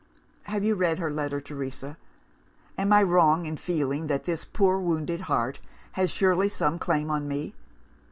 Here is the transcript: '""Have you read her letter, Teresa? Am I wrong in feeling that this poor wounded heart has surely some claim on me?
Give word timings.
'""Have 0.51 0.63
you 0.63 0.73
read 0.73 0.97
her 0.97 1.11
letter, 1.11 1.39
Teresa? 1.39 1.95
Am 2.75 2.91
I 2.91 3.03
wrong 3.03 3.45
in 3.45 3.55
feeling 3.55 4.07
that 4.07 4.25
this 4.25 4.45
poor 4.45 4.79
wounded 4.79 5.21
heart 5.21 5.59
has 5.91 6.09
surely 6.09 6.49
some 6.49 6.79
claim 6.79 7.11
on 7.11 7.27
me? 7.27 7.53